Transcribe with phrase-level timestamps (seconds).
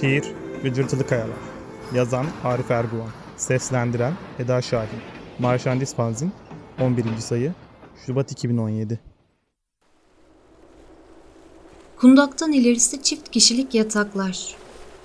[0.00, 0.24] Şiir
[0.62, 1.38] Gıcırtılı Kayalar
[1.94, 5.00] Yazan Arif Erguvan Seslendiren Eda Şahin
[5.38, 6.32] Marşandis Fanzin
[6.80, 7.18] 11.
[7.18, 7.52] sayı
[8.06, 9.00] Şubat 2017
[11.96, 14.54] Kundaktan ilerisi çift kişilik yataklar.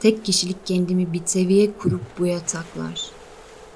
[0.00, 3.10] Tek kişilik kendimi bir seviye kurup bu yataklar.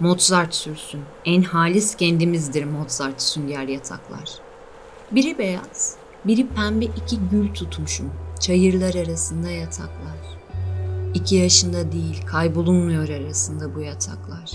[0.01, 1.01] Mozart sürsün.
[1.25, 4.31] En halis kendimizdir Mozart sünger yataklar.
[5.11, 8.11] Biri beyaz, biri pembe iki gül tutmuşum.
[8.41, 10.44] Çayırlar arasında yataklar.
[11.15, 14.51] İki yaşında değil, kaybolunmuyor arasında bu yataklar.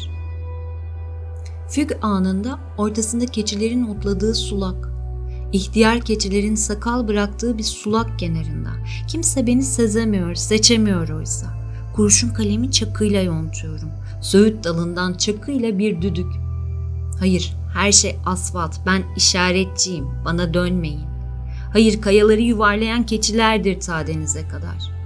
[1.70, 4.90] Füg anında ortasında keçilerin otladığı sulak.
[5.54, 8.70] İhtiyar keçilerin sakal bıraktığı bir sulak kenarında.
[9.08, 11.48] Kimse beni sezemiyor, seçemiyor oysa.
[11.96, 13.90] Kurşun kalemi çakıyla yontuyorum.
[14.22, 16.32] Söğüt dalından çakıyla bir düdük.
[17.20, 18.76] Hayır, her şey asfalt.
[18.86, 20.08] Ben işaretçiyim.
[20.26, 21.06] Bana dönmeyin.
[21.74, 24.99] Hayır, kayaları yuvarlayan keçilerdir ta denize kadar.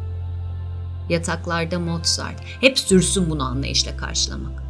[1.09, 2.41] Yataklarda Mozart.
[2.61, 4.63] Hep sürsün bunu anlayışla karşılamak.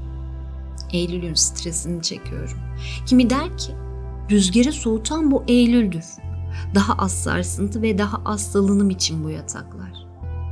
[0.93, 2.57] Eylül'ün stresini çekiyorum.
[3.05, 3.71] Kimi der ki,
[4.31, 6.05] rüzgarı soğutan bu Eylül'dür.
[6.75, 9.93] Daha az sarsıntı ve daha az salınım için bu yataklar.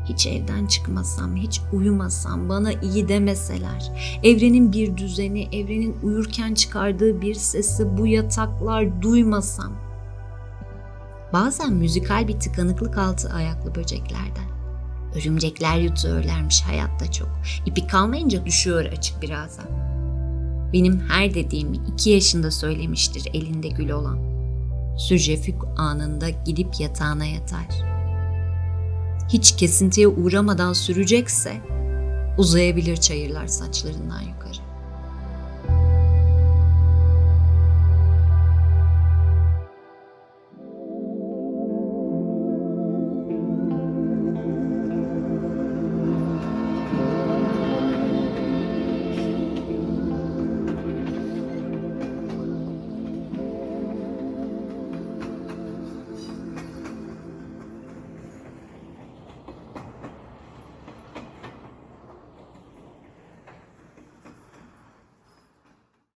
[0.06, 3.92] Hiç evden çıkmasam, hiç uyumasam, bana iyi demeseler,
[4.24, 9.72] evrenin bir düzeni, evrenin uyurken çıkardığı bir sesi bu yataklar duymasam.
[11.34, 14.61] Bazen müzikal bir tıkanıklık altı ayaklı böceklerden.
[15.16, 17.30] Örümcekler yutuyorlarmış hayatta çok.
[17.66, 19.66] İpi kalmayınca düşüyor açık birazdan.
[20.74, 24.32] Benim her dediğimi iki yaşında söylemiştir elinde gül olan.
[24.98, 27.68] Sürcefük anında gidip yatağına yatar.
[29.34, 31.62] Hiç kesintiye uğramadan sürecekse
[32.38, 34.71] uzayabilir çayırlar saçlarından yukarı.